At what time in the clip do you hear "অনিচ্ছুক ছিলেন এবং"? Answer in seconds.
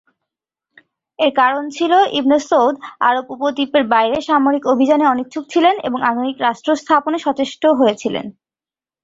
5.07-5.99